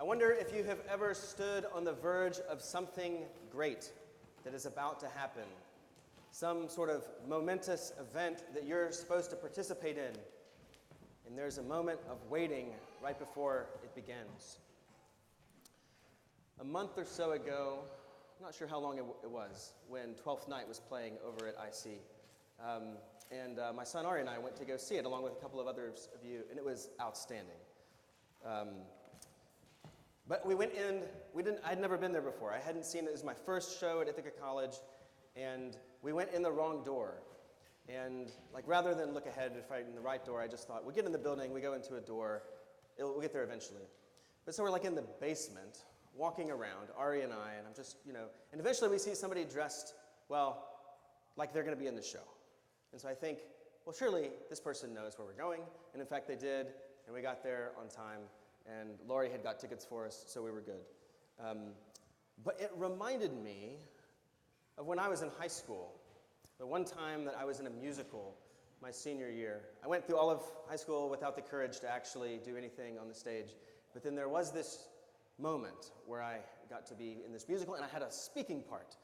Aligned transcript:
I 0.00 0.02
wonder 0.02 0.30
if 0.30 0.56
you 0.56 0.64
have 0.64 0.78
ever 0.90 1.12
stood 1.12 1.66
on 1.74 1.84
the 1.84 1.92
verge 1.92 2.38
of 2.48 2.62
something 2.62 3.18
great 3.52 3.92
that 4.44 4.54
is 4.54 4.64
about 4.64 4.98
to 5.00 5.08
happen, 5.08 5.42
some 6.30 6.70
sort 6.70 6.88
of 6.88 7.04
momentous 7.28 7.92
event 8.00 8.44
that 8.54 8.64
you're 8.64 8.92
supposed 8.92 9.28
to 9.28 9.36
participate 9.36 9.98
in, 9.98 10.14
and 11.26 11.36
there's 11.36 11.58
a 11.58 11.62
moment 11.62 12.00
of 12.08 12.16
waiting 12.30 12.70
right 13.02 13.18
before 13.18 13.66
it 13.84 13.94
begins. 13.94 14.56
A 16.62 16.64
month 16.64 16.96
or 16.96 17.04
so 17.04 17.32
ago, 17.32 17.80
I'm 18.38 18.46
not 18.46 18.54
sure 18.54 18.66
how 18.66 18.78
long 18.78 18.94
it, 18.94 19.02
w- 19.02 19.16
it 19.22 19.30
was, 19.30 19.74
when 19.86 20.14
Twelfth 20.14 20.48
Night 20.48 20.66
was 20.66 20.80
playing 20.80 21.16
over 21.28 21.46
at 21.46 21.56
IC. 21.56 22.00
Um, 22.58 22.96
and 23.30 23.58
uh, 23.58 23.74
my 23.74 23.84
son 23.84 24.06
Ari 24.06 24.20
and 24.20 24.30
I 24.30 24.38
went 24.38 24.56
to 24.56 24.64
go 24.64 24.78
see 24.78 24.94
it 24.94 25.04
along 25.04 25.24
with 25.24 25.34
a 25.34 25.40
couple 25.42 25.60
of 25.60 25.66
others 25.66 26.08
of 26.18 26.26
you, 26.26 26.40
and 26.48 26.58
it 26.58 26.64
was 26.64 26.88
outstanding. 27.02 27.60
Um, 28.46 28.68
but 30.30 30.46
we 30.46 30.54
went 30.54 30.72
in, 30.74 31.02
we 31.34 31.42
didn't, 31.42 31.58
I'd 31.64 31.80
never 31.80 31.98
been 31.98 32.12
there 32.12 32.22
before. 32.22 32.52
I 32.52 32.60
hadn't 32.60 32.86
seen 32.86 33.02
it. 33.02 33.08
It 33.08 33.12
was 33.12 33.24
my 33.24 33.34
first 33.34 33.80
show 33.80 34.00
at 34.00 34.06
Ithaca 34.06 34.30
College, 34.40 34.76
and 35.34 35.76
we 36.02 36.12
went 36.12 36.30
in 36.30 36.40
the 36.40 36.52
wrong 36.52 36.84
door. 36.84 37.14
And 37.88 38.30
like 38.54 38.62
rather 38.68 38.94
than 38.94 39.12
look 39.12 39.26
ahead 39.26 39.50
and 39.56 39.64
find 39.64 39.86
the 39.92 40.00
right 40.00 40.24
door, 40.24 40.40
I 40.40 40.46
just 40.46 40.68
thought, 40.68 40.86
we 40.86 40.94
get 40.94 41.04
in 41.04 41.10
the 41.10 41.18
building, 41.18 41.52
we 41.52 41.60
go 41.60 41.72
into 41.72 41.96
a 41.96 42.00
door, 42.00 42.44
it'll, 42.96 43.10
we'll 43.10 43.20
get 43.20 43.32
there 43.32 43.42
eventually. 43.42 43.82
But 44.46 44.54
so 44.54 44.62
we're 44.62 44.70
like 44.70 44.84
in 44.84 44.94
the 44.94 45.04
basement, 45.20 45.82
walking 46.14 46.48
around, 46.48 46.90
Ari 46.96 47.22
and 47.22 47.32
I, 47.32 47.54
and 47.58 47.66
I'm 47.66 47.74
just, 47.74 47.96
you 48.06 48.12
know, 48.12 48.26
and 48.52 48.60
eventually 48.60 48.88
we 48.88 48.98
see 48.98 49.16
somebody 49.16 49.44
dressed, 49.44 49.94
well, 50.28 50.64
like 51.36 51.52
they're 51.52 51.64
going 51.64 51.74
to 51.74 51.80
be 51.80 51.88
in 51.88 51.96
the 51.96 52.04
show. 52.04 52.22
And 52.92 53.00
so 53.00 53.08
I 53.08 53.14
think, 53.14 53.38
well, 53.84 53.96
surely 53.98 54.30
this 54.48 54.60
person 54.60 54.94
knows 54.94 55.18
where 55.18 55.26
we're 55.26 55.32
going. 55.32 55.62
And 55.92 56.00
in 56.00 56.06
fact, 56.06 56.28
they 56.28 56.36
did, 56.36 56.68
and 57.06 57.16
we 57.16 57.20
got 57.20 57.42
there 57.42 57.72
on 57.80 57.88
time 57.88 58.20
and 58.66 58.90
Laurie 59.06 59.30
had 59.30 59.42
got 59.42 59.58
tickets 59.58 59.84
for 59.84 60.06
us, 60.06 60.24
so 60.28 60.42
we 60.42 60.50
were 60.50 60.60
good. 60.60 60.80
Um, 61.44 61.72
but 62.44 62.60
it 62.60 62.70
reminded 62.76 63.32
me 63.32 63.76
of 64.78 64.86
when 64.86 64.98
I 64.98 65.08
was 65.08 65.22
in 65.22 65.30
high 65.38 65.48
school, 65.48 65.92
the 66.58 66.66
one 66.66 66.84
time 66.84 67.24
that 67.24 67.34
I 67.38 67.44
was 67.44 67.60
in 67.60 67.66
a 67.66 67.70
musical 67.70 68.36
my 68.82 68.90
senior 68.90 69.28
year. 69.28 69.60
I 69.84 69.88
went 69.88 70.06
through 70.06 70.16
all 70.16 70.30
of 70.30 70.40
high 70.68 70.76
school 70.76 71.10
without 71.10 71.36
the 71.36 71.42
courage 71.42 71.80
to 71.80 71.90
actually 71.90 72.40
do 72.44 72.56
anything 72.56 72.98
on 72.98 73.08
the 73.08 73.14
stage, 73.14 73.50
but 73.92 74.02
then 74.02 74.14
there 74.14 74.28
was 74.28 74.52
this 74.52 74.88
moment 75.38 75.92
where 76.06 76.22
I 76.22 76.38
got 76.68 76.86
to 76.86 76.94
be 76.94 77.18
in 77.24 77.32
this 77.32 77.46
musical 77.48 77.74
and 77.74 77.84
I 77.84 77.88
had 77.88 78.02
a 78.02 78.10
speaking 78.10 78.62
part, 78.62 78.96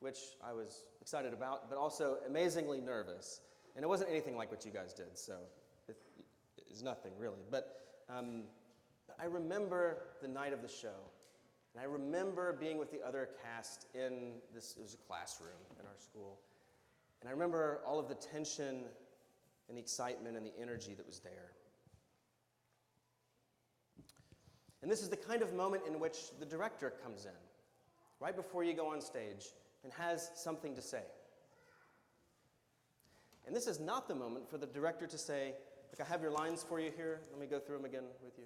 which 0.00 0.18
I 0.42 0.52
was 0.52 0.84
excited 1.00 1.32
about, 1.32 1.68
but 1.68 1.76
also 1.76 2.18
amazingly 2.26 2.80
nervous. 2.80 3.40
And 3.76 3.84
it 3.84 3.88
wasn't 3.88 4.10
anything 4.10 4.36
like 4.36 4.50
what 4.50 4.64
you 4.64 4.72
guys 4.72 4.92
did, 4.92 5.16
so 5.18 5.34
it's 6.70 6.82
nothing 6.82 7.12
really. 7.18 7.42
But 7.50 7.80
um, 8.08 8.44
I 9.20 9.24
remember 9.24 9.98
the 10.22 10.28
night 10.28 10.52
of 10.52 10.62
the 10.62 10.68
show, 10.68 10.94
and 11.74 11.82
I 11.82 11.84
remember 11.84 12.56
being 12.58 12.78
with 12.78 12.90
the 12.90 13.00
other 13.06 13.28
cast 13.42 13.86
in 13.94 14.32
this, 14.54 14.76
it 14.78 14.82
was 14.82 14.94
a 14.94 15.08
classroom 15.08 15.50
in 15.78 15.86
our 15.86 15.96
school. 15.98 16.38
And 17.20 17.28
I 17.28 17.32
remember 17.32 17.80
all 17.86 17.98
of 17.98 18.08
the 18.08 18.14
tension 18.14 18.84
and 19.68 19.76
the 19.76 19.80
excitement 19.80 20.36
and 20.36 20.46
the 20.46 20.52
energy 20.60 20.94
that 20.94 21.06
was 21.06 21.18
there. 21.18 21.52
And 24.82 24.90
this 24.90 25.02
is 25.02 25.08
the 25.08 25.16
kind 25.16 25.42
of 25.42 25.52
moment 25.52 25.82
in 25.86 25.98
which 25.98 26.38
the 26.38 26.46
director 26.46 26.92
comes 27.02 27.24
in, 27.24 27.32
right 28.20 28.36
before 28.36 28.62
you 28.62 28.74
go 28.74 28.92
on 28.92 29.00
stage, 29.00 29.46
and 29.82 29.92
has 29.92 30.30
something 30.34 30.74
to 30.76 30.82
say. 30.82 31.02
And 33.46 33.56
this 33.56 33.66
is 33.66 33.80
not 33.80 34.06
the 34.06 34.14
moment 34.14 34.48
for 34.48 34.58
the 34.58 34.66
director 34.66 35.06
to 35.06 35.18
say, 35.18 35.54
Look, 35.90 36.06
I 36.06 36.12
have 36.12 36.20
your 36.20 36.30
lines 36.30 36.62
for 36.62 36.78
you 36.78 36.90
here. 36.94 37.20
Let 37.30 37.40
me 37.40 37.46
go 37.46 37.58
through 37.58 37.76
them 37.76 37.86
again 37.86 38.04
with 38.22 38.34
you. 38.36 38.44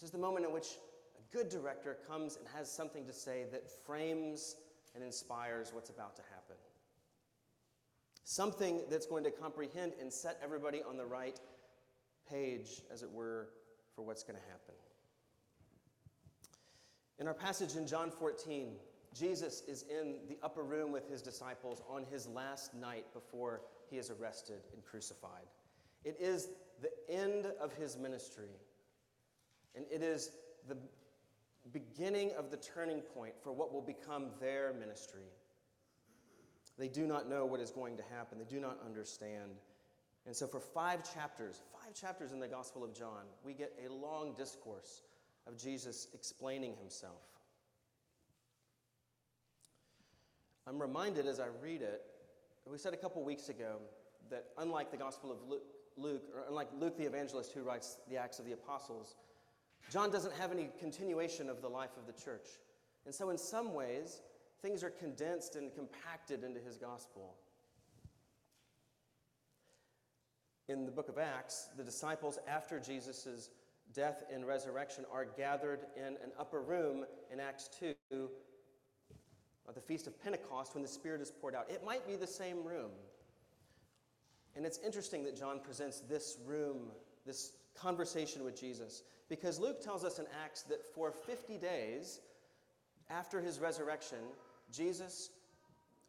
This 0.00 0.08
is 0.08 0.12
the 0.12 0.18
moment 0.18 0.46
in 0.46 0.52
which 0.52 0.78
a 1.18 1.36
good 1.36 1.50
director 1.50 1.98
comes 2.08 2.38
and 2.38 2.46
has 2.56 2.72
something 2.72 3.04
to 3.04 3.12
say 3.12 3.44
that 3.52 3.68
frames 3.84 4.56
and 4.94 5.04
inspires 5.04 5.72
what's 5.74 5.90
about 5.90 6.16
to 6.16 6.22
happen. 6.22 6.56
Something 8.24 8.80
that's 8.88 9.04
going 9.04 9.24
to 9.24 9.30
comprehend 9.30 9.92
and 10.00 10.10
set 10.10 10.40
everybody 10.42 10.80
on 10.88 10.96
the 10.96 11.04
right 11.04 11.38
page, 12.30 12.80
as 12.90 13.02
it 13.02 13.10
were, 13.10 13.48
for 13.94 14.00
what's 14.00 14.22
going 14.22 14.38
to 14.38 14.46
happen. 14.46 14.74
In 17.18 17.28
our 17.28 17.34
passage 17.34 17.76
in 17.76 17.86
John 17.86 18.10
14, 18.10 18.70
Jesus 19.14 19.62
is 19.68 19.84
in 19.90 20.14
the 20.30 20.38
upper 20.42 20.62
room 20.62 20.92
with 20.92 21.10
his 21.10 21.20
disciples 21.20 21.82
on 21.90 22.06
his 22.10 22.26
last 22.26 22.72
night 22.72 23.04
before 23.12 23.60
he 23.90 23.98
is 23.98 24.10
arrested 24.10 24.60
and 24.72 24.82
crucified. 24.82 25.44
It 26.04 26.16
is 26.18 26.48
the 26.80 26.90
end 27.14 27.48
of 27.60 27.74
his 27.74 27.98
ministry. 27.98 28.48
And 29.74 29.84
it 29.90 30.02
is 30.02 30.30
the 30.68 30.76
beginning 31.72 32.32
of 32.38 32.50
the 32.50 32.56
turning 32.56 33.00
point 33.00 33.34
for 33.42 33.52
what 33.52 33.72
will 33.72 33.82
become 33.82 34.26
their 34.40 34.72
ministry. 34.72 35.28
They 36.78 36.88
do 36.88 37.06
not 37.06 37.28
know 37.28 37.44
what 37.44 37.60
is 37.60 37.70
going 37.70 37.96
to 37.98 38.02
happen, 38.14 38.38
they 38.38 38.44
do 38.44 38.60
not 38.60 38.78
understand. 38.84 39.52
And 40.26 40.36
so, 40.36 40.46
for 40.46 40.60
five 40.60 41.02
chapters, 41.14 41.62
five 41.72 41.94
chapters 41.94 42.32
in 42.32 42.40
the 42.40 42.48
Gospel 42.48 42.84
of 42.84 42.94
John, 42.94 43.24
we 43.44 43.54
get 43.54 43.72
a 43.84 43.92
long 43.92 44.34
discourse 44.36 45.02
of 45.46 45.56
Jesus 45.56 46.08
explaining 46.14 46.74
himself. 46.76 47.22
I'm 50.66 50.80
reminded 50.80 51.26
as 51.26 51.40
I 51.40 51.46
read 51.62 51.82
it, 51.82 52.02
we 52.70 52.78
said 52.78 52.94
a 52.94 52.96
couple 52.96 53.24
weeks 53.24 53.48
ago 53.48 53.78
that 54.30 54.46
unlike 54.58 54.90
the 54.90 54.96
Gospel 54.96 55.32
of 55.32 55.38
Luke, 55.96 56.22
or 56.34 56.44
unlike 56.48 56.68
Luke 56.78 56.96
the 56.96 57.04
evangelist 57.04 57.52
who 57.52 57.62
writes 57.62 57.96
the 58.08 58.16
Acts 58.16 58.38
of 58.38 58.44
the 58.44 58.52
Apostles, 58.52 59.16
John 59.90 60.10
doesn't 60.10 60.34
have 60.34 60.52
any 60.52 60.70
continuation 60.78 61.50
of 61.50 61.60
the 61.60 61.68
life 61.68 61.90
of 61.98 62.06
the 62.06 62.20
church. 62.20 62.46
And 63.04 63.14
so, 63.14 63.30
in 63.30 63.38
some 63.38 63.74
ways, 63.74 64.22
things 64.62 64.84
are 64.84 64.90
condensed 64.90 65.56
and 65.56 65.74
compacted 65.74 66.44
into 66.44 66.60
his 66.60 66.76
gospel. 66.76 67.34
In 70.68 70.86
the 70.86 70.92
book 70.92 71.08
of 71.08 71.18
Acts, 71.18 71.68
the 71.76 71.82
disciples, 71.82 72.38
after 72.46 72.78
Jesus' 72.78 73.50
death 73.92 74.22
and 74.32 74.46
resurrection, 74.46 75.04
are 75.12 75.24
gathered 75.24 75.80
in 75.96 76.04
an 76.04 76.30
upper 76.38 76.62
room 76.62 77.04
in 77.32 77.40
Acts 77.40 77.68
2 77.80 77.94
at 79.68 79.74
the 79.74 79.80
Feast 79.80 80.06
of 80.06 80.22
Pentecost 80.22 80.74
when 80.74 80.82
the 80.82 80.88
Spirit 80.88 81.20
is 81.20 81.32
poured 81.32 81.56
out. 81.56 81.68
It 81.68 81.84
might 81.84 82.06
be 82.06 82.14
the 82.14 82.26
same 82.26 82.62
room. 82.62 82.90
And 84.54 84.64
it's 84.64 84.78
interesting 84.78 85.24
that 85.24 85.36
John 85.36 85.58
presents 85.58 86.00
this 86.00 86.38
room, 86.44 86.92
this 87.26 87.52
conversation 87.80 88.44
with 88.44 88.58
Jesus. 88.58 89.02
Because 89.28 89.58
Luke 89.58 89.82
tells 89.82 90.04
us 90.04 90.18
in 90.18 90.26
Acts 90.44 90.62
that 90.62 90.84
for 90.94 91.12
50 91.12 91.58
days 91.58 92.20
after 93.08 93.40
his 93.40 93.58
resurrection, 93.58 94.18
Jesus 94.72 95.30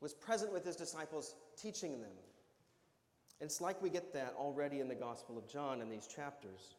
was 0.02 0.14
present 0.14 0.52
with 0.52 0.66
his 0.66 0.76
disciples, 0.76 1.36
teaching 1.62 2.02
them. 2.02 2.12
It's 3.40 3.62
like 3.62 3.82
we 3.82 3.90
get 3.90 4.14
that 4.14 4.36
already 4.38 4.80
in 4.80 4.88
the 4.88 4.96
Gospel 4.96 5.38
of 5.38 5.48
John 5.48 5.82
in 5.82 5.90
these 5.90 6.08
chapters. 6.08 6.76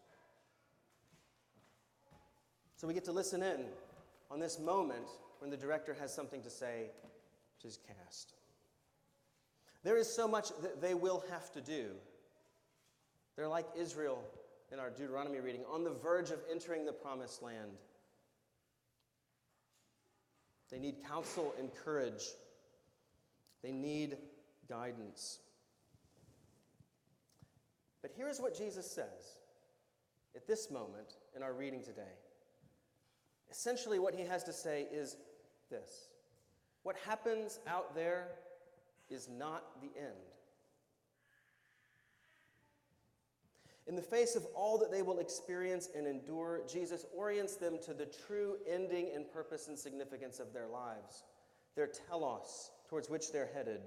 So 2.77 2.87
we 2.87 2.95
get 2.95 3.05
to 3.05 3.13
listen 3.13 3.43
in 3.43 3.65
on 4.31 4.41
this 4.41 4.59
moment 4.59 5.07
when 5.39 5.51
the 5.51 5.57
director 5.57 5.97
has 6.01 6.13
something 6.13 6.43
to 6.43 6.51
say 6.51 6.91
to 7.61 7.67
his 7.67 7.79
cast. 7.87 8.35
There 9.85 9.97
is 9.97 10.13
so 10.13 10.29
much 10.29 10.49
that 10.63 10.81
they 10.81 10.95
will 10.95 11.25
have 11.31 11.51
to 11.53 11.61
do. 11.61 11.91
They're 13.37 13.49
like 13.49 13.67
Israel 13.77 14.23
in 14.73 14.79
our 14.79 14.91
Deuteronomy 14.91 15.41
reading, 15.41 15.63
on 15.71 15.85
the 15.85 15.91
verge 15.91 16.31
of 16.31 16.41
entering 16.51 16.85
the 16.87 16.93
promised 16.93 17.43
land. 17.43 17.77
They 20.71 20.79
need 20.79 20.97
counsel 21.07 21.55
and 21.59 21.71
courage. 21.85 22.23
They 23.63 23.73
need 23.73 24.17
guidance. 24.69 25.41
But 28.01 28.13
here's 28.17 28.41
what 28.41 28.57
Jesus 28.57 28.91
says 28.91 29.39
at 30.35 30.47
this 30.47 30.71
moment 30.71 31.17
in 31.37 31.43
our 31.43 31.53
reading 31.53 31.83
today. 31.83 32.17
Essentially, 33.51 33.99
what 33.99 34.15
he 34.15 34.25
has 34.25 34.43
to 34.45 34.53
say 34.53 34.87
is 34.91 35.19
this 35.71 36.09
What 36.83 36.97
happens 37.05 37.61
out 37.67 37.95
there 37.95 38.29
is 39.11 39.29
not 39.29 39.81
the 39.83 39.91
end. 40.01 40.17
In 43.89 43.97
the 43.97 44.03
face 44.03 44.37
of 44.37 44.47
all 44.55 44.79
that 44.79 44.93
they 44.93 45.03
will 45.03 45.19
experience 45.19 45.89
and 45.97 46.07
endure, 46.07 46.61
Jesus 46.71 47.05
orients 47.17 47.57
them 47.57 47.79
to 47.85 47.93
the 47.93 48.07
true 48.07 48.57
ending 48.69 49.11
and 49.15 49.31
purpose 49.31 49.69
and 49.69 49.79
significance 49.79 50.39
of 50.39 50.53
their 50.53 50.69
lives, 50.69 51.25
their 51.75 51.89
telos, 51.89 52.71
towards 52.89 53.11
which 53.11 53.33
they're 53.33 53.51
headed. 53.53 53.81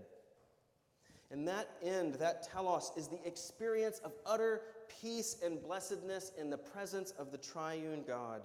And 1.31 1.47
that 1.47 1.69
end, 1.81 2.15
that 2.15 2.43
telos, 2.43 2.91
is 2.97 3.07
the 3.07 3.25
experience 3.25 3.99
of 4.03 4.11
utter 4.25 4.61
peace 5.01 5.37
and 5.43 5.61
blessedness 5.61 6.31
in 6.37 6.49
the 6.49 6.57
presence 6.57 7.11
of 7.11 7.31
the 7.31 7.37
triune 7.37 8.03
God. 8.05 8.41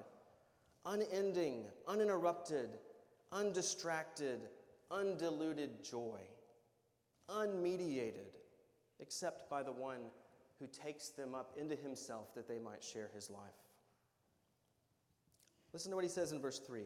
Unending, 0.87 1.65
uninterrupted, 1.87 2.71
undistracted, 3.33 4.41
undiluted 4.91 5.85
joy. 5.85 6.21
Unmediated, 7.29 8.39
except 8.99 9.51
by 9.51 9.63
the 9.63 9.73
one 9.73 10.01
who 10.61 10.67
takes 10.67 11.09
them 11.09 11.35
up 11.35 11.53
into 11.59 11.75
himself 11.75 12.35
that 12.35 12.47
they 12.47 12.59
might 12.59 12.85
share 12.85 13.11
his 13.15 13.31
life. 13.31 13.41
Listen 15.73 15.91
to 15.91 15.97
what 15.97 16.05
he 16.05 16.11
says 16.11 16.33
in 16.33 16.41
verse 16.41 16.59
3 16.59 16.83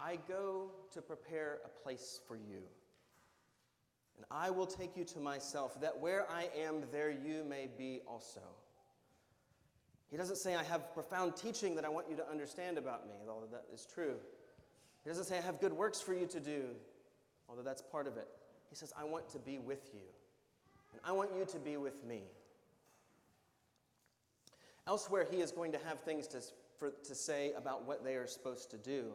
I 0.00 0.18
go 0.26 0.70
to 0.94 1.02
prepare 1.02 1.58
a 1.64 1.68
place 1.68 2.20
for 2.26 2.36
you. 2.36 2.62
And 4.16 4.26
I 4.30 4.50
will 4.50 4.66
take 4.66 4.96
you 4.96 5.04
to 5.04 5.18
myself, 5.18 5.80
that 5.80 5.98
where 5.98 6.30
I 6.30 6.48
am, 6.58 6.82
there 6.92 7.10
you 7.10 7.44
may 7.48 7.68
be 7.78 8.00
also. 8.06 8.40
He 10.10 10.16
doesn't 10.16 10.36
say, 10.36 10.56
I 10.56 10.62
have 10.64 10.92
profound 10.92 11.36
teaching 11.36 11.74
that 11.76 11.84
I 11.84 11.88
want 11.88 12.06
you 12.10 12.16
to 12.16 12.28
understand 12.28 12.76
about 12.76 13.06
me, 13.06 13.14
although 13.28 13.46
that 13.52 13.64
is 13.72 13.86
true. 13.86 14.16
He 15.04 15.08
doesn't 15.08 15.24
say, 15.24 15.38
I 15.38 15.40
have 15.40 15.60
good 15.60 15.72
works 15.72 16.00
for 16.00 16.12
you 16.12 16.26
to 16.26 16.40
do, 16.40 16.64
although 17.48 17.62
that's 17.62 17.80
part 17.80 18.06
of 18.06 18.16
it. 18.16 18.28
He 18.68 18.76
says, 18.76 18.92
I 18.98 19.04
want 19.04 19.28
to 19.30 19.38
be 19.38 19.58
with 19.58 19.90
you, 19.94 20.06
and 20.92 21.00
I 21.04 21.12
want 21.12 21.30
you 21.34 21.46
to 21.46 21.58
be 21.58 21.76
with 21.76 22.04
me. 22.04 22.22
Elsewhere, 24.86 25.26
he 25.30 25.38
is 25.38 25.50
going 25.50 25.72
to 25.72 25.78
have 25.86 26.00
things 26.00 26.26
to, 26.28 26.40
for, 26.78 26.90
to 27.04 27.14
say 27.14 27.52
about 27.56 27.86
what 27.86 28.04
they 28.04 28.14
are 28.14 28.26
supposed 28.26 28.70
to 28.70 28.78
do. 28.78 29.12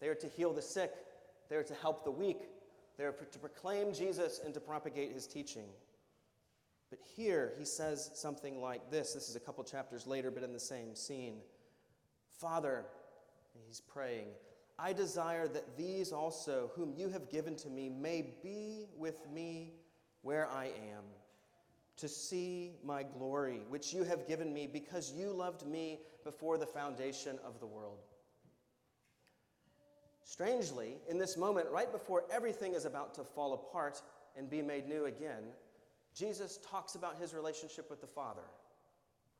They 0.00 0.08
are 0.08 0.14
to 0.14 0.28
heal 0.28 0.52
the 0.52 0.62
sick, 0.62 0.92
they 1.48 1.56
are 1.56 1.62
to 1.62 1.74
help 1.74 2.04
the 2.04 2.10
weak, 2.10 2.40
they 2.98 3.04
are 3.04 3.12
to 3.12 3.38
proclaim 3.38 3.92
Jesus 3.92 4.40
and 4.44 4.52
to 4.54 4.60
propagate 4.60 5.12
his 5.12 5.26
teaching. 5.26 5.66
But 6.90 7.00
here 7.16 7.52
he 7.58 7.64
says 7.64 8.10
something 8.14 8.60
like 8.60 8.90
this. 8.90 9.12
This 9.12 9.28
is 9.28 9.36
a 9.36 9.40
couple 9.40 9.64
chapters 9.64 10.06
later, 10.06 10.30
but 10.30 10.42
in 10.42 10.52
the 10.52 10.60
same 10.60 10.94
scene. 10.94 11.38
Father, 12.38 12.84
he's 13.66 13.80
praying, 13.80 14.28
I 14.78 14.92
desire 14.92 15.48
that 15.48 15.76
these 15.76 16.12
also, 16.12 16.70
whom 16.74 16.92
you 16.94 17.08
have 17.08 17.30
given 17.30 17.56
to 17.56 17.70
me, 17.70 17.88
may 17.88 18.34
be 18.42 18.86
with 18.96 19.16
me 19.32 19.72
where 20.20 20.48
I 20.50 20.66
am, 20.66 21.04
to 21.96 22.08
see 22.08 22.72
my 22.84 23.02
glory, 23.02 23.60
which 23.68 23.92
you 23.92 24.04
have 24.04 24.28
given 24.28 24.52
me, 24.52 24.66
because 24.66 25.12
you 25.12 25.30
loved 25.30 25.66
me 25.66 26.00
before 26.24 26.58
the 26.58 26.66
foundation 26.66 27.38
of 27.44 27.58
the 27.60 27.66
world. 27.66 27.98
Strangely, 30.22 30.96
in 31.08 31.18
this 31.18 31.36
moment, 31.36 31.68
right 31.70 31.90
before 31.90 32.24
everything 32.32 32.74
is 32.74 32.84
about 32.84 33.14
to 33.14 33.24
fall 33.24 33.54
apart 33.54 34.02
and 34.36 34.50
be 34.50 34.60
made 34.60 34.88
new 34.88 35.06
again, 35.06 35.44
Jesus 36.14 36.58
talks 36.68 36.96
about 36.96 37.16
his 37.16 37.32
relationship 37.32 37.88
with 37.88 38.00
the 38.00 38.06
Father, 38.06 38.42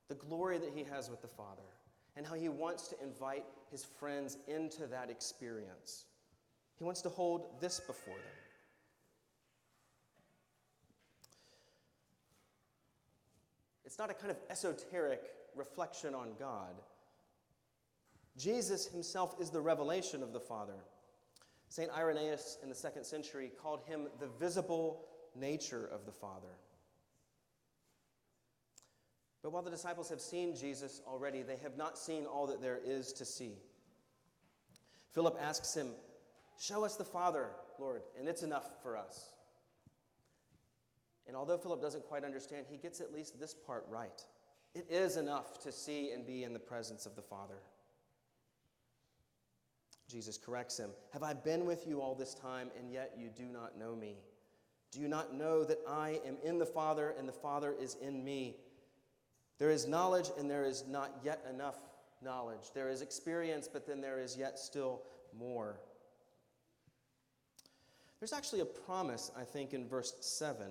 the 0.08 0.14
glory 0.14 0.58
that 0.58 0.70
he 0.74 0.84
has 0.84 1.10
with 1.10 1.20
the 1.20 1.28
Father, 1.28 1.62
and 2.16 2.26
how 2.26 2.34
he 2.34 2.48
wants 2.48 2.88
to 2.88 2.96
invite 3.02 3.44
his 3.70 3.84
friends 3.84 4.38
into 4.46 4.86
that 4.86 5.10
experience. 5.10 6.04
He 6.78 6.84
wants 6.84 7.02
to 7.02 7.08
hold 7.08 7.60
this 7.60 7.80
before 7.80 8.14
them. 8.14 8.45
It's 13.86 13.98
not 13.98 14.10
a 14.10 14.14
kind 14.14 14.32
of 14.32 14.36
esoteric 14.50 15.22
reflection 15.54 16.14
on 16.14 16.32
God. 16.38 16.74
Jesus 18.36 18.86
himself 18.86 19.36
is 19.40 19.50
the 19.50 19.60
revelation 19.60 20.22
of 20.22 20.32
the 20.32 20.40
Father. 20.40 20.74
St. 21.68 21.90
Irenaeus 21.96 22.58
in 22.62 22.68
the 22.68 22.74
second 22.74 23.04
century 23.04 23.50
called 23.62 23.80
him 23.86 24.08
the 24.20 24.28
visible 24.38 25.06
nature 25.34 25.88
of 25.92 26.04
the 26.04 26.12
Father. 26.12 26.58
But 29.42 29.52
while 29.52 29.62
the 29.62 29.70
disciples 29.70 30.08
have 30.10 30.20
seen 30.20 30.56
Jesus 30.56 31.00
already, 31.06 31.42
they 31.42 31.56
have 31.62 31.76
not 31.76 31.96
seen 31.96 32.26
all 32.26 32.48
that 32.48 32.60
there 32.60 32.80
is 32.84 33.12
to 33.14 33.24
see. 33.24 33.54
Philip 35.12 35.38
asks 35.40 35.74
him, 35.74 35.90
Show 36.58 36.84
us 36.84 36.96
the 36.96 37.04
Father, 37.04 37.50
Lord, 37.78 38.02
and 38.18 38.28
it's 38.28 38.42
enough 38.42 38.82
for 38.82 38.96
us. 38.96 39.35
And 41.26 41.36
although 41.36 41.58
Philip 41.58 41.80
doesn't 41.80 42.06
quite 42.06 42.24
understand, 42.24 42.66
he 42.68 42.76
gets 42.76 43.00
at 43.00 43.12
least 43.12 43.40
this 43.40 43.54
part 43.54 43.84
right. 43.88 44.24
It 44.74 44.86
is 44.90 45.16
enough 45.16 45.58
to 45.62 45.72
see 45.72 46.12
and 46.12 46.26
be 46.26 46.44
in 46.44 46.52
the 46.52 46.58
presence 46.58 47.06
of 47.06 47.16
the 47.16 47.22
Father. 47.22 47.56
Jesus 50.08 50.38
corrects 50.38 50.78
him 50.78 50.90
Have 51.12 51.22
I 51.22 51.32
been 51.32 51.66
with 51.66 51.86
you 51.86 52.00
all 52.00 52.14
this 52.14 52.34
time, 52.34 52.70
and 52.78 52.90
yet 52.90 53.14
you 53.18 53.28
do 53.28 53.44
not 53.44 53.78
know 53.78 53.96
me? 53.96 54.16
Do 54.92 55.00
you 55.00 55.08
not 55.08 55.34
know 55.34 55.64
that 55.64 55.80
I 55.88 56.20
am 56.24 56.36
in 56.44 56.58
the 56.58 56.66
Father, 56.66 57.14
and 57.18 57.28
the 57.28 57.32
Father 57.32 57.74
is 57.80 57.96
in 58.00 58.24
me? 58.24 58.56
There 59.58 59.70
is 59.70 59.86
knowledge, 59.86 60.30
and 60.38 60.50
there 60.50 60.64
is 60.64 60.84
not 60.86 61.10
yet 61.24 61.44
enough 61.52 61.76
knowledge. 62.22 62.70
There 62.74 62.88
is 62.88 63.02
experience, 63.02 63.68
but 63.70 63.86
then 63.86 64.00
there 64.00 64.20
is 64.20 64.36
yet 64.36 64.58
still 64.58 65.02
more. 65.36 65.80
There's 68.20 68.32
actually 68.32 68.60
a 68.60 68.66
promise, 68.66 69.30
I 69.36 69.44
think, 69.44 69.74
in 69.74 69.88
verse 69.88 70.14
7. 70.20 70.66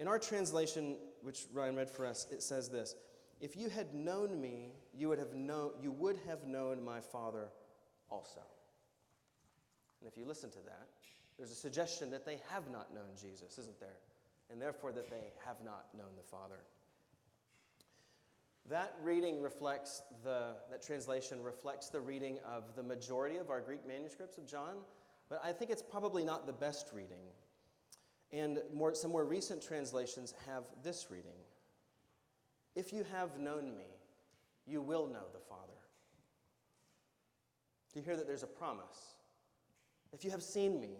In 0.00 0.08
our 0.08 0.18
translation, 0.18 0.96
which 1.22 1.44
Ryan 1.52 1.76
read 1.76 1.90
for 1.90 2.06
us, 2.06 2.26
it 2.32 2.42
says 2.42 2.70
this 2.70 2.96
If 3.40 3.54
you 3.54 3.68
had 3.68 3.94
known 3.94 4.40
me, 4.40 4.72
you 4.94 5.10
would 5.10 5.18
have 5.18 5.34
known, 5.34 5.72
you 5.80 5.92
would 5.92 6.18
have 6.26 6.46
known 6.46 6.82
my 6.82 7.00
Father 7.00 7.50
also. 8.08 8.40
And 10.00 10.10
if 10.10 10.16
you 10.16 10.24
listen 10.24 10.50
to 10.50 10.58
that, 10.64 10.88
there's 11.36 11.50
a 11.50 11.54
suggestion 11.54 12.10
that 12.10 12.24
they 12.24 12.40
have 12.48 12.70
not 12.72 12.94
known 12.94 13.10
Jesus, 13.20 13.58
isn't 13.58 13.78
there? 13.78 13.98
And 14.50 14.60
therefore 14.60 14.90
that 14.92 15.10
they 15.10 15.32
have 15.44 15.56
not 15.62 15.86
known 15.96 16.16
the 16.16 16.22
Father. 16.22 16.60
That 18.68 18.94
reading 19.02 19.42
reflects 19.42 20.02
the, 20.24 20.54
that 20.70 20.82
translation 20.82 21.42
reflects 21.42 21.88
the 21.88 22.00
reading 22.00 22.38
of 22.46 22.74
the 22.74 22.82
majority 22.82 23.36
of 23.36 23.50
our 23.50 23.60
Greek 23.60 23.86
manuscripts 23.86 24.38
of 24.38 24.46
John, 24.46 24.76
but 25.28 25.40
I 25.44 25.52
think 25.52 25.70
it's 25.70 25.82
probably 25.82 26.24
not 26.24 26.46
the 26.46 26.52
best 26.52 26.88
reading. 26.94 27.18
And 28.32 28.60
more, 28.72 28.94
some 28.94 29.10
more 29.10 29.24
recent 29.24 29.62
translations 29.62 30.34
have 30.46 30.64
this 30.82 31.08
reading 31.10 31.32
If 32.76 32.92
you 32.92 33.04
have 33.12 33.38
known 33.38 33.76
me, 33.76 33.86
you 34.66 34.80
will 34.80 35.06
know 35.06 35.26
the 35.32 35.40
Father. 35.40 35.72
Do 37.92 37.98
you 37.98 38.04
hear 38.04 38.16
that 38.16 38.26
there's 38.26 38.44
a 38.44 38.48
promise? 38.48 39.14
If 40.12 40.24
you 40.24 40.30
have 40.30 40.42
seen 40.42 40.80
me, 40.80 40.98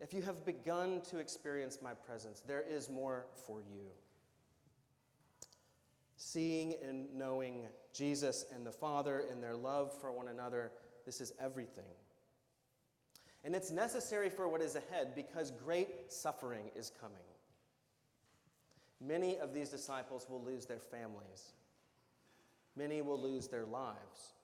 if 0.00 0.14
you 0.14 0.22
have 0.22 0.44
begun 0.44 1.00
to 1.10 1.18
experience 1.18 1.78
my 1.82 1.94
presence, 1.94 2.42
there 2.46 2.64
is 2.68 2.88
more 2.88 3.26
for 3.46 3.60
you. 3.60 3.86
Seeing 6.16 6.74
and 6.86 7.06
knowing 7.14 7.66
Jesus 7.92 8.44
and 8.54 8.64
the 8.64 8.72
Father 8.72 9.24
and 9.30 9.42
their 9.42 9.56
love 9.56 9.92
for 10.00 10.12
one 10.12 10.28
another, 10.28 10.70
this 11.04 11.20
is 11.20 11.32
everything. 11.40 11.84
And 13.48 13.56
it's 13.56 13.70
necessary 13.70 14.28
for 14.28 14.46
what 14.46 14.60
is 14.60 14.76
ahead 14.76 15.14
because 15.14 15.52
great 15.52 16.12
suffering 16.12 16.64
is 16.76 16.92
coming. 17.00 17.16
Many 19.00 19.38
of 19.38 19.54
these 19.54 19.70
disciples 19.70 20.26
will 20.28 20.42
lose 20.42 20.66
their 20.66 20.78
families, 20.78 21.54
many 22.76 23.00
will 23.00 23.18
lose 23.18 23.48
their 23.48 23.64
lives. 23.64 24.34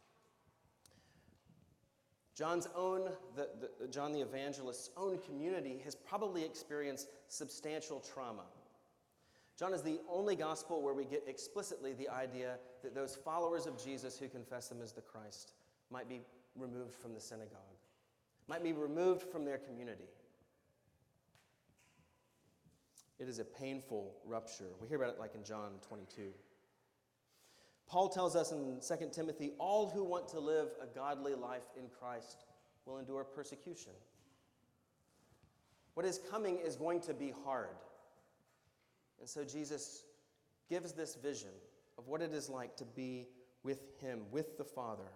John's 2.34 2.66
own, 2.74 3.10
the, 3.36 3.50
the, 3.78 3.88
John 3.88 4.10
the 4.10 4.22
Evangelist's 4.22 4.88
own 4.96 5.18
community 5.18 5.82
has 5.84 5.94
probably 5.94 6.42
experienced 6.42 7.08
substantial 7.28 8.00
trauma. 8.00 8.46
John 9.58 9.74
is 9.74 9.82
the 9.82 10.00
only 10.08 10.34
gospel 10.34 10.80
where 10.80 10.94
we 10.94 11.04
get 11.04 11.24
explicitly 11.26 11.92
the 11.92 12.08
idea 12.08 12.56
that 12.82 12.94
those 12.94 13.16
followers 13.16 13.66
of 13.66 13.76
Jesus 13.76 14.18
who 14.18 14.28
confess 14.28 14.70
him 14.70 14.80
as 14.82 14.92
the 14.92 15.02
Christ 15.02 15.52
might 15.90 16.08
be 16.08 16.22
removed 16.56 16.94
from 16.94 17.12
the 17.12 17.20
synagogue, 17.20 17.73
might 18.48 18.62
be 18.62 18.72
removed 18.72 19.22
from 19.22 19.44
their 19.44 19.58
community. 19.58 20.08
It 23.18 23.28
is 23.28 23.38
a 23.38 23.44
painful 23.44 24.14
rupture. 24.26 24.70
We 24.80 24.88
hear 24.88 24.96
about 24.96 25.14
it 25.14 25.20
like 25.20 25.34
in 25.34 25.44
John 25.44 25.72
22. 25.88 26.30
Paul 27.86 28.08
tells 28.08 28.34
us 28.34 28.52
in 28.52 28.80
2 28.86 29.10
Timothy 29.12 29.52
all 29.58 29.88
who 29.88 30.02
want 30.04 30.28
to 30.28 30.40
live 30.40 30.68
a 30.82 30.86
godly 30.86 31.34
life 31.34 31.62
in 31.76 31.84
Christ 31.88 32.44
will 32.86 32.98
endure 32.98 33.24
persecution. 33.24 33.92
What 35.94 36.04
is 36.04 36.20
coming 36.30 36.58
is 36.58 36.76
going 36.76 37.00
to 37.02 37.14
be 37.14 37.32
hard. 37.44 37.76
And 39.20 39.28
so 39.28 39.44
Jesus 39.44 40.04
gives 40.68 40.92
this 40.92 41.14
vision 41.14 41.50
of 41.96 42.08
what 42.08 42.20
it 42.20 42.32
is 42.32 42.48
like 42.48 42.76
to 42.76 42.84
be 42.84 43.28
with 43.62 43.78
Him, 44.00 44.22
with 44.30 44.58
the 44.58 44.64
Father. 44.64 45.10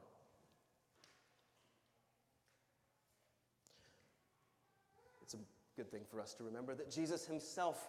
It's 5.23 5.35
a 5.35 5.38
good 5.78 5.90
thing 5.92 6.02
for 6.11 6.20
us 6.20 6.35
to 6.35 6.42
remember 6.42 6.75
that 6.75 6.90
Jesus 6.90 7.25
Himself 7.25 7.88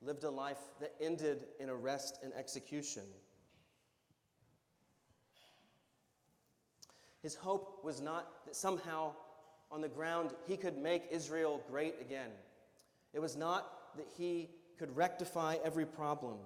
lived 0.00 0.24
a 0.24 0.30
life 0.30 0.56
that 0.80 0.94
ended 0.98 1.44
in 1.60 1.68
arrest 1.68 2.18
and 2.22 2.32
execution. 2.32 3.02
His 7.22 7.34
hope 7.34 7.84
was 7.84 8.00
not 8.00 8.46
that 8.46 8.56
somehow 8.56 9.12
on 9.70 9.82
the 9.82 9.88
ground 9.88 10.30
he 10.46 10.56
could 10.56 10.78
make 10.78 11.02
Israel 11.10 11.60
great 11.70 11.96
again. 12.00 12.30
It 13.12 13.20
was 13.20 13.36
not 13.36 13.96
that 13.98 14.06
he 14.16 14.48
could 14.78 14.96
rectify 14.96 15.56
every 15.62 15.84
problem. 15.84 16.38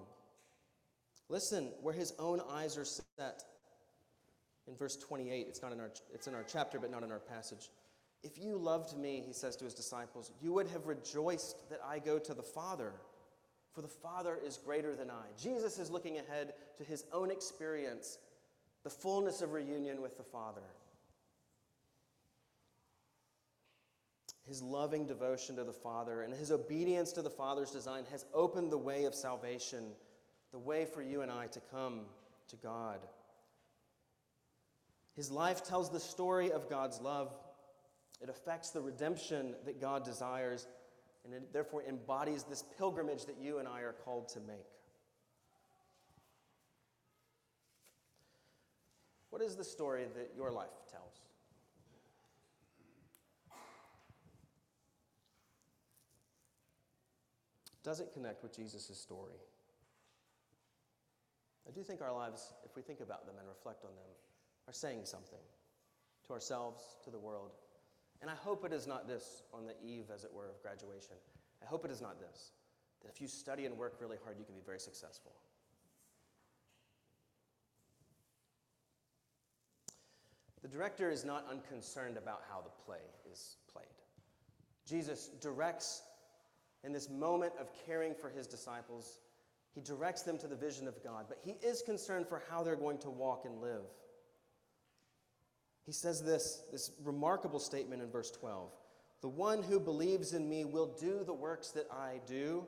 Listen, 1.29 1.69
where 1.81 1.93
his 1.93 2.11
own 2.19 2.41
eyes 2.51 2.77
are 2.77 2.83
set. 2.83 3.45
In 4.67 4.75
verse 4.75 4.97
28, 4.97 5.45
it's, 5.47 5.61
not 5.61 5.71
in 5.71 5.79
our, 5.79 5.91
it's 6.13 6.27
in 6.27 6.33
our 6.33 6.43
chapter, 6.43 6.77
but 6.77 6.91
not 6.91 7.03
in 7.03 7.11
our 7.11 7.19
passage. 7.19 7.69
If 8.23 8.37
you 8.37 8.57
loved 8.57 8.97
me, 8.97 9.21
he 9.25 9.33
says 9.33 9.55
to 9.57 9.65
his 9.65 9.73
disciples, 9.73 10.31
you 10.41 10.53
would 10.53 10.67
have 10.69 10.87
rejoiced 10.87 11.69
that 11.69 11.81
I 11.85 11.99
go 11.99 12.17
to 12.19 12.33
the 12.33 12.41
Father, 12.41 12.93
for 13.73 13.81
the 13.81 13.87
Father 13.87 14.39
is 14.45 14.57
greater 14.57 14.95
than 14.95 15.09
I. 15.09 15.25
Jesus 15.41 15.77
is 15.77 15.91
looking 15.91 16.17
ahead 16.17 16.53
to 16.77 16.83
his 16.83 17.03
own 17.11 17.29
experience 17.29 18.17
the 18.83 18.89
fullness 18.89 19.41
of 19.41 19.51
reunion 19.51 20.01
with 20.01 20.17
the 20.17 20.23
Father. 20.23 20.61
His 24.45 24.61
loving 24.61 25.05
devotion 25.05 25.55
to 25.55 25.63
the 25.63 25.71
Father 25.73 26.21
and 26.21 26.33
his 26.33 26.51
obedience 26.51 27.13
to 27.13 27.21
the 27.21 27.29
Father's 27.29 27.71
design 27.71 28.03
has 28.11 28.25
opened 28.33 28.71
the 28.71 28.77
way 28.77 29.05
of 29.05 29.15
salvation, 29.15 29.85
the 30.51 30.59
way 30.59 30.85
for 30.85 31.01
you 31.01 31.21
and 31.21 31.31
I 31.31 31.47
to 31.47 31.61
come 31.71 32.01
to 32.49 32.57
God. 32.57 32.99
His 35.15 35.31
life 35.31 35.63
tells 35.63 35.89
the 35.89 35.99
story 35.99 36.51
of 36.51 36.69
God's 36.69 36.99
love. 36.99 37.33
It 38.21 38.29
affects 38.29 38.69
the 38.69 38.81
redemption 38.81 39.55
that 39.65 39.81
God 39.81 40.05
desires, 40.05 40.67
and 41.25 41.33
it 41.33 41.51
therefore 41.51 41.83
embodies 41.87 42.43
this 42.43 42.63
pilgrimage 42.77 43.25
that 43.25 43.37
you 43.37 43.59
and 43.59 43.67
I 43.67 43.81
are 43.81 43.93
called 43.93 44.29
to 44.29 44.39
make. 44.39 44.67
What 49.29 49.41
is 49.41 49.55
the 49.55 49.63
story 49.63 50.05
that 50.15 50.31
your 50.37 50.51
life 50.51 50.69
tells? 50.91 51.21
Does 57.83 57.99
it 57.99 58.11
connect 58.13 58.43
with 58.43 58.55
Jesus' 58.55 58.97
story? 58.97 59.33
I 61.67 61.71
do 61.71 61.81
think 61.83 62.01
our 62.01 62.13
lives, 62.13 62.53
if 62.63 62.75
we 62.75 62.81
think 62.81 63.01
about 63.01 63.25
them 63.25 63.35
and 63.37 63.47
reflect 63.47 63.83
on 63.83 63.91
them, 63.95 64.05
are 64.67 64.73
saying 64.73 65.01
something 65.03 65.39
to 66.27 66.33
ourselves, 66.33 66.83
to 67.03 67.09
the 67.09 67.19
world. 67.19 67.51
And 68.23 68.31
I 68.31 68.35
hope 68.35 68.63
it 68.63 68.71
is 68.71 68.87
not 68.87 69.05
this 69.05 69.43
on 69.53 69.65
the 69.65 69.73
eve, 69.85 70.05
as 70.13 70.23
it 70.23 70.31
were, 70.33 70.47
of 70.47 70.61
graduation. 70.61 71.17
I 71.61 71.65
hope 71.65 71.83
it 71.83 71.91
is 71.91 72.01
not 72.01 72.21
this 72.21 72.51
that 73.01 73.09
if 73.09 73.19
you 73.19 73.27
study 73.27 73.65
and 73.65 73.77
work 73.77 73.97
really 73.99 74.15
hard, 74.23 74.37
you 74.39 74.45
can 74.45 74.55
be 74.55 74.61
very 74.65 74.79
successful. 74.79 75.33
The 80.61 80.69
director 80.69 81.09
is 81.09 81.25
not 81.25 81.45
unconcerned 81.51 82.15
about 82.15 82.43
how 82.49 82.61
the 82.61 82.69
play 82.85 83.01
is 83.29 83.57
played. 83.73 83.85
Jesus 84.87 85.27
directs 85.41 86.01
in 86.85 86.93
this 86.93 87.09
moment 87.09 87.51
of 87.59 87.67
caring 87.85 88.15
for 88.15 88.29
his 88.29 88.47
disciples, 88.47 89.19
he 89.75 89.81
directs 89.81 90.21
them 90.21 90.37
to 90.37 90.47
the 90.47 90.55
vision 90.55 90.87
of 90.87 91.03
God, 91.03 91.25
but 91.27 91.39
he 91.43 91.57
is 91.61 91.81
concerned 91.81 92.29
for 92.29 92.41
how 92.49 92.63
they're 92.63 92.77
going 92.77 92.99
to 92.99 93.09
walk 93.09 93.43
and 93.43 93.59
live. 93.61 93.83
He 95.85 95.91
says 95.91 96.23
this, 96.23 96.63
this 96.71 96.91
remarkable 97.03 97.59
statement 97.59 98.01
in 98.01 98.09
verse 98.09 98.31
12 98.31 98.71
The 99.21 99.29
one 99.29 99.61
who 99.61 99.79
believes 99.79 100.33
in 100.33 100.47
me 100.47 100.65
will 100.65 100.95
do 100.99 101.23
the 101.25 101.33
works 101.33 101.71
that 101.71 101.87
I 101.91 102.19
do, 102.27 102.65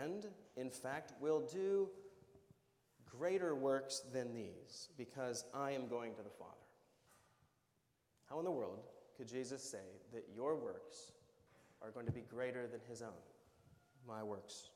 and, 0.00 0.26
in 0.56 0.70
fact, 0.70 1.12
will 1.20 1.40
do 1.40 1.88
greater 3.08 3.54
works 3.54 4.02
than 4.12 4.34
these, 4.34 4.88
because 4.96 5.44
I 5.54 5.72
am 5.72 5.86
going 5.88 6.14
to 6.14 6.22
the 6.22 6.30
Father. 6.30 6.50
How 8.28 8.38
in 8.38 8.44
the 8.44 8.50
world 8.50 8.80
could 9.16 9.28
Jesus 9.28 9.62
say 9.62 10.00
that 10.12 10.24
your 10.34 10.56
works 10.56 11.12
are 11.82 11.90
going 11.90 12.06
to 12.06 12.12
be 12.12 12.22
greater 12.22 12.66
than 12.66 12.80
his 12.88 13.02
own? 13.02 13.10
My 14.08 14.22
works 14.22 14.70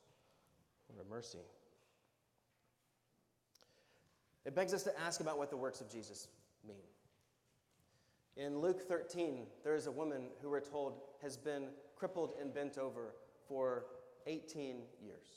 are 0.98 1.04
mercy. 1.10 1.38
It 4.44 4.54
begs 4.54 4.72
us 4.72 4.84
to 4.84 5.00
ask 5.00 5.20
about 5.20 5.38
what 5.38 5.50
the 5.50 5.56
works 5.56 5.80
of 5.80 5.90
Jesus 5.90 6.28
mean. 6.66 6.76
In 8.36 8.60
Luke 8.60 8.86
13, 8.86 9.46
there 9.64 9.74
is 9.74 9.86
a 9.86 9.90
woman 9.90 10.24
who 10.42 10.50
we're 10.50 10.60
told 10.60 11.00
has 11.22 11.38
been 11.38 11.68
crippled 11.96 12.34
and 12.40 12.52
bent 12.52 12.76
over 12.76 13.14
for 13.48 13.86
18 14.26 14.82
years. 15.02 15.28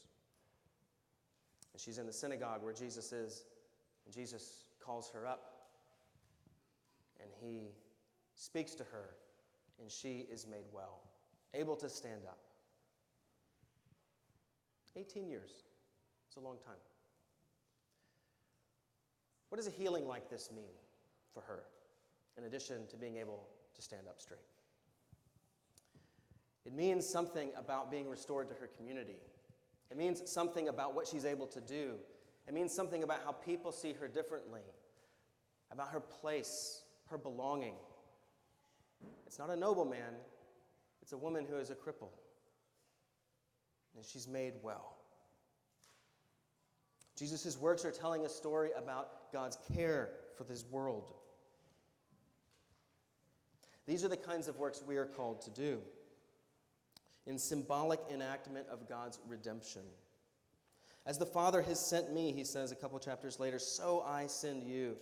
And 1.74 1.82
she's 1.82 1.98
in 1.98 2.06
the 2.06 2.14
synagogue 2.14 2.62
where 2.62 2.74
Jesus 2.74 3.14
is, 3.14 3.46
and 4.06 4.14
Jesus 4.14 4.66
calls 4.84 5.10
her 5.12 5.26
up, 5.26 5.70
and 7.22 7.30
he 7.40 7.70
speaks 8.36 8.76
to 8.76 8.84
her, 8.84 9.12
and 9.80 9.90
she 9.90 10.26
is 10.30 10.46
made 10.46 10.66
well, 10.74 11.00
able 11.54 11.78
to 11.78 11.88
stand 11.88 12.26
up. 12.28 12.40
18 14.98 15.30
years. 15.30 15.52
It's 16.28 16.36
a 16.36 16.42
long 16.42 16.58
time. 16.66 16.76
What 19.48 19.58
does 19.58 19.68
a 19.68 19.72
healing 19.72 20.06
like 20.06 20.30
this 20.30 20.50
mean 20.54 20.74
for 21.34 21.42
her? 21.42 21.64
In 22.40 22.46
addition 22.46 22.88
to 22.88 22.98
being 22.98 23.18
able 23.18 23.48
to 23.76 23.82
stand 23.82 24.08
up 24.08 24.22
straight. 24.22 24.40
It 26.66 26.74
means 26.74 27.08
something 27.08 27.50
about 27.58 27.92
being 27.92 28.10
restored 28.10 28.48
to 28.50 28.56
her 28.56 28.70
community. 28.78 29.20
It 29.92 29.98
means 29.98 30.22
something 30.30 30.70
about 30.70 30.96
what 30.96 31.08
she's 31.08 31.26
able 31.26 31.48
to 31.48 31.60
do. 31.60 31.96
It 32.48 32.54
means 32.54 32.74
something 32.74 33.04
about 33.04 33.20
how 33.26 33.32
people 33.32 33.72
see 33.72 33.94
her 33.94 34.08
differently, 34.08 34.62
about 35.72 35.90
her 35.90 36.00
place, 36.00 36.84
her 37.10 37.18
belonging. 37.18 37.76
It's 39.26 39.40
not 39.40 39.50
a 39.50 39.56
nobleman, 39.56 40.16
it's 41.02 41.12
a 41.12 41.18
woman 41.18 41.46
who 41.50 41.58
is 41.58 41.70
a 41.70 41.76
cripple. 41.76 42.10
And 43.96 44.06
she's 44.06 44.28
made 44.28 44.54
well. 44.62 44.96
Jesus' 47.18 47.58
works 47.58 47.84
are 47.84 47.92
telling 47.92 48.26
a 48.26 48.30
story 48.30 48.70
about 48.78 49.32
God's 49.34 49.58
care 49.76 50.12
for 50.38 50.46
this 50.46 50.64
world. 50.72 51.12
These 53.90 54.06
are 54.06 54.08
the 54.08 54.18
kinds 54.18 54.48
of 54.48 54.60
works 54.60 54.84
we 54.86 54.98
are 54.98 55.08
called 55.08 55.42
to 55.42 55.50
do 55.50 55.80
in 57.26 57.40
symbolic 57.40 58.00
enactment 58.14 58.68
of 58.72 58.88
God's 58.88 59.18
redemption. 59.28 59.82
As 61.08 61.18
the 61.18 61.26
Father 61.26 61.64
has 61.64 61.80
sent 61.80 62.14
me, 62.14 62.32
he 62.32 62.44
says 62.44 62.72
a 62.72 62.76
couple 62.76 63.00
chapters 63.00 63.40
later, 63.40 63.58
so 63.58 64.04
I 64.06 64.28
send 64.28 64.64
you. 64.64 64.96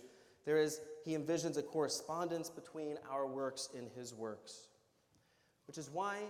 There 0.46 0.56
is, 0.56 0.80
he 1.04 1.14
envisions 1.14 1.58
a 1.58 1.62
correspondence 1.62 2.48
between 2.48 2.96
our 3.10 3.26
works 3.26 3.68
and 3.76 3.90
his 3.94 4.14
works, 4.14 4.68
which 5.66 5.76
is 5.76 5.90
why 5.90 6.20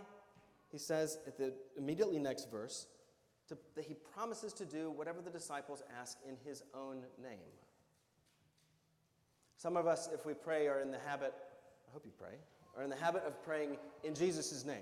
he 0.73 0.79
says 0.79 1.19
at 1.29 1.39
the 1.39 1.55
immediately 1.77 2.19
next 2.19 2.51
verse 2.51 2.89
to, 3.51 3.57
that 3.77 3.85
he 3.85 3.95
promises 3.95 4.53
to 4.55 4.65
do 4.65 4.91
whatever 4.91 5.21
the 5.23 5.31
disciples 5.31 5.85
ask 6.01 6.19
in 6.29 6.37
his 6.45 6.65
own 6.75 7.05
name. 7.23 7.39
Some 9.57 9.77
of 9.77 9.87
us, 9.87 10.09
if 10.13 10.27
we 10.27 10.35
pray, 10.35 10.67
are 10.67 10.81
in 10.81 10.91
the 10.91 10.99
habit 10.99 11.35
I 11.89 11.93
hope 11.93 12.05
you 12.05 12.13
pray, 12.19 12.37
are 12.77 12.83
in 12.83 12.91
the 12.91 12.97
habit 12.97 13.25
of 13.25 13.43
praying 13.45 13.77
in 14.05 14.15
Jesus' 14.15 14.65
name. 14.65 14.77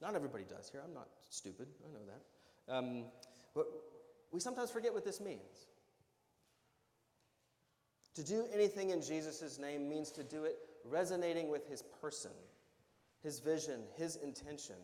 Not 0.00 0.14
everybody 0.14 0.44
does 0.44 0.70
here. 0.70 0.80
I'm 0.84 0.94
not 0.94 1.08
stupid. 1.28 1.66
I 1.84 1.92
know 1.92 2.04
that. 2.06 2.74
Um, 2.74 3.04
but 3.54 3.66
we 4.32 4.40
sometimes 4.40 4.70
forget 4.70 4.94
what 4.94 5.04
this 5.04 5.20
means. 5.20 5.66
To 8.14 8.24
do 8.24 8.44
anything 8.52 8.90
in 8.90 9.02
Jesus' 9.02 9.58
name 9.58 9.88
means 9.88 10.10
to 10.12 10.22
do 10.22 10.44
it 10.44 10.56
resonating 10.84 11.48
with 11.48 11.68
his 11.68 11.82
person, 12.00 12.32
his 13.22 13.40
vision, 13.40 13.80
his 13.96 14.16
intention. 14.16 14.76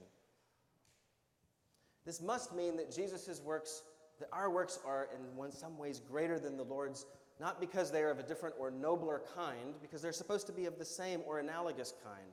This 2.04 2.20
must 2.20 2.54
mean 2.54 2.76
that 2.76 2.94
Jesus' 2.94 3.40
works, 3.40 3.82
that 4.18 4.28
our 4.32 4.50
works 4.50 4.78
are 4.86 5.08
in 5.14 5.52
some 5.52 5.78
ways 5.78 6.00
greater 6.00 6.38
than 6.38 6.56
the 6.56 6.64
Lord's 6.64 7.06
not 7.38 7.60
because 7.60 7.90
they 7.90 8.02
are 8.02 8.10
of 8.10 8.18
a 8.18 8.22
different 8.22 8.54
or 8.58 8.70
nobler 8.70 9.22
kind, 9.34 9.74
because 9.82 10.00
they're 10.00 10.12
supposed 10.12 10.46
to 10.46 10.52
be 10.52 10.64
of 10.64 10.78
the 10.78 10.84
same 10.84 11.20
or 11.26 11.38
analogous 11.38 11.92
kind, 12.02 12.32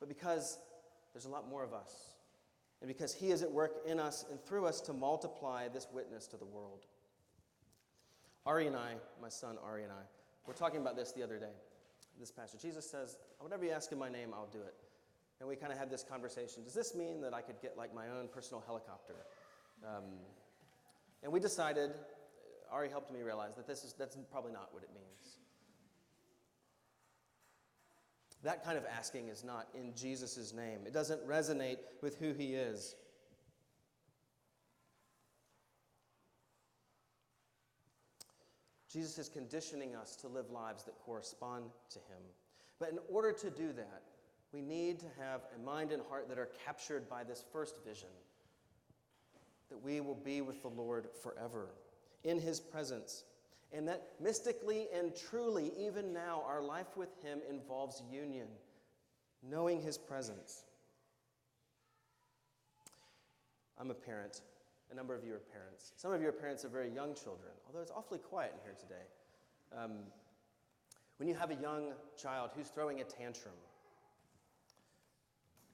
but 0.00 0.08
because 0.08 0.58
there's 1.12 1.26
a 1.26 1.28
lot 1.28 1.48
more 1.48 1.62
of 1.62 1.72
us, 1.72 2.16
and 2.80 2.88
because 2.88 3.14
He 3.14 3.30
is 3.30 3.42
at 3.42 3.50
work 3.50 3.76
in 3.86 4.00
us 4.00 4.24
and 4.30 4.42
through 4.42 4.66
us 4.66 4.80
to 4.82 4.92
multiply 4.92 5.68
this 5.68 5.86
witness 5.92 6.26
to 6.28 6.36
the 6.36 6.44
world. 6.44 6.86
Ari 8.44 8.66
and 8.66 8.76
I, 8.76 8.94
my 9.20 9.28
son 9.28 9.56
Ari 9.64 9.84
and 9.84 9.92
I, 9.92 10.02
were 10.46 10.54
talking 10.54 10.80
about 10.80 10.96
this 10.96 11.12
the 11.12 11.22
other 11.22 11.38
day, 11.38 11.54
this 12.18 12.30
passage. 12.30 12.62
Jesus 12.62 12.88
says, 12.88 13.16
Whatever 13.38 13.64
you 13.64 13.70
ask 13.70 13.92
in 13.92 13.98
my 13.98 14.08
name, 14.08 14.30
I'll 14.34 14.48
do 14.52 14.58
it. 14.58 14.74
And 15.40 15.48
we 15.48 15.56
kind 15.56 15.72
of 15.72 15.78
had 15.78 15.90
this 15.90 16.02
conversation. 16.02 16.64
Does 16.64 16.74
this 16.74 16.94
mean 16.94 17.20
that 17.20 17.34
I 17.34 17.42
could 17.42 17.60
get 17.60 17.76
like 17.76 17.94
my 17.94 18.08
own 18.08 18.28
personal 18.32 18.62
helicopter? 18.66 19.14
Um, 19.84 20.04
and 21.22 21.32
we 21.32 21.40
decided 21.40 21.90
Ari 22.70 22.88
helped 22.88 23.12
me 23.12 23.22
realize 23.22 23.54
that 23.56 23.66
this 23.66 23.84
is, 23.84 23.94
that's 23.98 24.16
probably 24.30 24.52
not 24.52 24.72
what 24.72 24.82
it 24.82 24.90
means. 24.94 25.38
That 28.42 28.64
kind 28.64 28.78
of 28.78 28.84
asking 28.84 29.28
is 29.28 29.42
not 29.42 29.68
in 29.74 29.94
Jesus' 29.94 30.52
name. 30.52 30.80
It 30.86 30.92
doesn't 30.92 31.26
resonate 31.26 31.78
with 32.02 32.18
who 32.18 32.32
he 32.32 32.54
is. 32.54 32.94
Jesus 38.92 39.18
is 39.18 39.28
conditioning 39.28 39.94
us 39.96 40.16
to 40.16 40.28
live 40.28 40.50
lives 40.50 40.84
that 40.84 40.94
correspond 41.04 41.64
to 41.90 41.98
him. 41.98 42.22
But 42.78 42.90
in 42.90 42.98
order 43.10 43.32
to 43.32 43.50
do 43.50 43.72
that, 43.72 44.02
we 44.52 44.62
need 44.62 45.00
to 45.00 45.06
have 45.18 45.42
a 45.54 45.58
mind 45.62 45.92
and 45.92 46.02
heart 46.08 46.28
that 46.28 46.38
are 46.38 46.50
captured 46.64 47.08
by 47.08 47.24
this 47.24 47.44
first 47.52 47.84
vision 47.84 48.08
that 49.70 49.82
we 49.82 50.00
will 50.00 50.14
be 50.14 50.40
with 50.40 50.62
the 50.62 50.68
Lord 50.68 51.08
forever 51.22 51.70
in 52.24 52.38
his 52.38 52.60
presence. 52.60 53.24
And 53.72 53.86
that 53.88 54.02
mystically 54.20 54.86
and 54.94 55.12
truly, 55.14 55.72
even 55.78 56.12
now, 56.12 56.44
our 56.46 56.62
life 56.62 56.96
with 56.96 57.08
him 57.22 57.40
involves 57.50 58.02
union, 58.10 58.46
knowing 59.42 59.80
his 59.80 59.98
presence. 59.98 60.64
I'm 63.78 63.90
a 63.90 63.94
parent. 63.94 64.40
A 64.90 64.94
number 64.94 65.14
of 65.14 65.24
you 65.24 65.34
are 65.34 65.42
parents. 65.52 65.92
Some 65.96 66.12
of 66.12 66.22
you 66.22 66.28
are 66.28 66.32
parents 66.32 66.64
of 66.64 66.70
very 66.70 66.90
young 66.90 67.14
children, 67.14 67.50
although 67.66 67.80
it's 67.80 67.90
awfully 67.90 68.20
quiet 68.20 68.52
in 68.54 68.60
here 68.62 68.76
today. 68.78 69.02
Um, 69.76 69.92
when 71.18 71.28
you 71.28 71.34
have 71.34 71.50
a 71.50 71.56
young 71.56 71.92
child 72.16 72.50
who's 72.54 72.68
throwing 72.68 73.00
a 73.00 73.04
tantrum, 73.04 73.54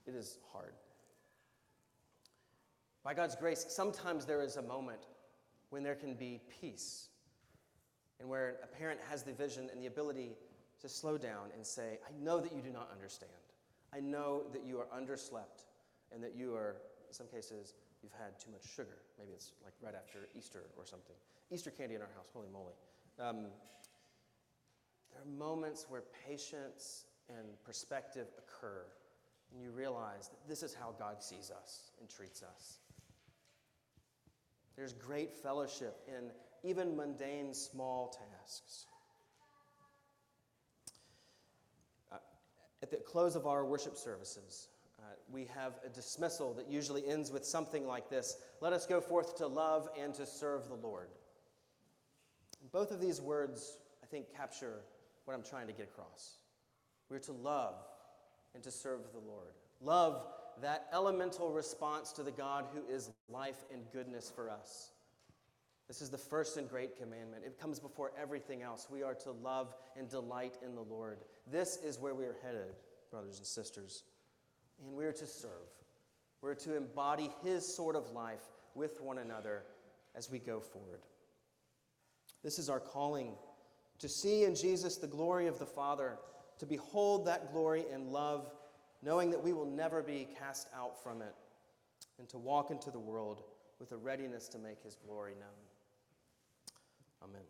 it 0.06 0.14
is 0.14 0.38
hard. 0.52 0.72
By 3.04 3.14
God's 3.14 3.34
grace, 3.34 3.66
sometimes 3.68 4.24
there 4.24 4.42
is 4.42 4.56
a 4.56 4.62
moment 4.62 5.06
when 5.70 5.82
there 5.82 5.94
can 5.94 6.14
be 6.14 6.40
peace 6.60 7.08
and 8.20 8.28
where 8.28 8.56
a 8.62 8.66
parent 8.66 9.00
has 9.10 9.22
the 9.22 9.32
vision 9.32 9.68
and 9.72 9.82
the 9.82 9.86
ability 9.86 10.36
to 10.80 10.88
slow 10.88 11.18
down 11.18 11.50
and 11.54 11.66
say, 11.66 11.98
I 12.06 12.12
know 12.22 12.40
that 12.40 12.52
you 12.52 12.62
do 12.62 12.70
not 12.70 12.88
understand. 12.92 13.32
I 13.94 14.00
know 14.00 14.44
that 14.52 14.64
you 14.64 14.78
are 14.78 14.86
underslept 14.96 15.64
and 16.12 16.22
that 16.22 16.34
you 16.36 16.54
are, 16.54 16.76
in 17.08 17.14
some 17.14 17.26
cases, 17.26 17.74
you've 18.02 18.12
had 18.12 18.38
too 18.38 18.50
much 18.50 18.62
sugar. 18.64 18.98
Maybe 19.18 19.32
it's 19.32 19.52
like 19.64 19.74
right 19.80 19.94
after 19.94 20.28
Easter 20.36 20.64
or 20.76 20.84
something. 20.84 21.16
Easter 21.50 21.70
candy 21.70 21.96
in 21.96 22.00
our 22.00 22.10
house, 22.14 22.30
holy 22.32 22.48
moly. 22.52 22.74
Um, 23.18 23.46
there 25.10 25.22
are 25.22 25.38
moments 25.38 25.86
where 25.88 26.02
patience 26.26 27.04
and 27.28 27.46
perspective 27.64 28.28
occur, 28.38 28.84
and 29.52 29.60
you 29.60 29.70
realize 29.70 30.28
that 30.28 30.48
this 30.48 30.62
is 30.62 30.74
how 30.74 30.94
God 30.98 31.22
sees 31.22 31.50
us 31.50 31.90
and 32.00 32.08
treats 32.08 32.42
us. 32.42 32.78
There's 34.82 34.94
great 34.94 35.36
fellowship 35.36 35.96
in 36.08 36.32
even 36.68 36.96
mundane 36.96 37.54
small 37.54 38.18
tasks. 38.40 38.86
Uh, 42.10 42.16
at 42.82 42.90
the 42.90 42.96
close 42.96 43.36
of 43.36 43.46
our 43.46 43.64
worship 43.64 43.96
services, 43.96 44.70
uh, 44.98 45.04
we 45.30 45.44
have 45.54 45.74
a 45.86 45.88
dismissal 45.88 46.52
that 46.54 46.68
usually 46.68 47.06
ends 47.06 47.30
with 47.30 47.44
something 47.44 47.86
like 47.86 48.10
this 48.10 48.38
Let 48.60 48.72
us 48.72 48.84
go 48.84 49.00
forth 49.00 49.36
to 49.36 49.46
love 49.46 49.88
and 49.96 50.12
to 50.14 50.26
serve 50.26 50.66
the 50.66 50.74
Lord. 50.74 51.10
Both 52.72 52.90
of 52.90 53.00
these 53.00 53.20
words, 53.20 53.78
I 54.02 54.06
think, 54.06 54.34
capture 54.36 54.80
what 55.26 55.34
I'm 55.34 55.44
trying 55.44 55.68
to 55.68 55.72
get 55.72 55.84
across. 55.86 56.38
We're 57.08 57.20
to 57.20 57.32
love 57.32 57.76
and 58.52 58.64
to 58.64 58.72
serve 58.72 59.02
the 59.12 59.20
Lord. 59.20 59.54
Love 59.80 60.26
that 60.60 60.86
elemental 60.92 61.50
response 61.50 62.12
to 62.12 62.22
the 62.22 62.30
God 62.30 62.66
who 62.74 62.92
is 62.92 63.10
life 63.28 63.64
and 63.72 63.82
goodness 63.92 64.30
for 64.34 64.50
us. 64.50 64.90
This 65.88 66.00
is 66.00 66.10
the 66.10 66.18
first 66.18 66.56
and 66.56 66.68
great 66.68 66.96
commandment. 66.96 67.44
It 67.44 67.60
comes 67.60 67.78
before 67.78 68.12
everything 68.20 68.62
else. 68.62 68.86
We 68.90 69.02
are 69.02 69.14
to 69.14 69.32
love 69.32 69.74
and 69.96 70.08
delight 70.08 70.56
in 70.64 70.74
the 70.74 70.82
Lord. 70.82 71.18
This 71.50 71.76
is 71.76 71.98
where 71.98 72.14
we 72.14 72.24
are 72.24 72.36
headed, 72.42 72.74
brothers 73.10 73.38
and 73.38 73.46
sisters. 73.46 74.04
And 74.84 74.96
we 74.96 75.04
are 75.04 75.12
to 75.12 75.26
serve. 75.26 75.50
We're 76.40 76.54
to 76.54 76.76
embody 76.76 77.30
His 77.42 77.66
sort 77.66 77.94
of 77.94 78.10
life 78.12 78.42
with 78.74 79.00
one 79.00 79.18
another 79.18 79.64
as 80.14 80.30
we 80.30 80.38
go 80.38 80.60
forward. 80.60 81.00
This 82.42 82.58
is 82.58 82.68
our 82.68 82.80
calling 82.80 83.34
to 83.98 84.08
see 84.08 84.44
in 84.44 84.54
Jesus 84.54 84.96
the 84.96 85.06
glory 85.06 85.46
of 85.46 85.58
the 85.58 85.66
Father, 85.66 86.18
to 86.58 86.66
behold 86.66 87.26
that 87.26 87.52
glory 87.52 87.84
and 87.92 88.08
love, 88.08 88.50
knowing 89.02 89.30
that 89.30 89.42
we 89.42 89.52
will 89.52 89.66
never 89.66 90.02
be 90.02 90.28
cast 90.38 90.68
out 90.74 91.02
from 91.02 91.22
it, 91.22 91.34
and 92.18 92.28
to 92.28 92.38
walk 92.38 92.70
into 92.70 92.90
the 92.90 92.98
world 92.98 93.42
with 93.78 93.92
a 93.92 93.96
readiness 93.96 94.48
to 94.48 94.58
make 94.58 94.82
His 94.82 94.96
glory 95.06 95.32
known. 95.32 97.28
Amen. 97.30 97.42